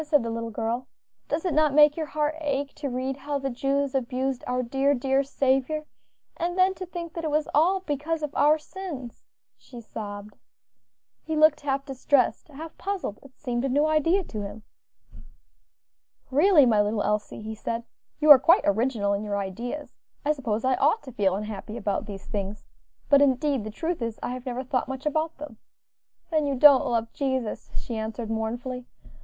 [0.03, 0.87] said the little girl,
[1.27, 4.95] "does it not make your heart ache to read how the Jews abused our dear,
[4.95, 5.85] dear Saviour?
[6.37, 9.21] and then to think that it was all because of our sins,"
[9.57, 10.39] she sobbed.
[11.21, 14.63] He looked half distressed, half puzzled; it seemed a new idea to him.
[16.31, 17.83] "Really, my little Elsie," he said,
[18.19, 22.07] "you are quite original in your ideas, I suppose I ought to feel unhappy about
[22.07, 22.65] these things,
[23.07, 25.57] but indeed the truth is, I have never thought much about them."
[26.31, 28.87] "Then you don't love Jesus," she answered, mournfully.